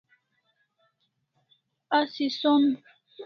[1.99, 2.61] Asi son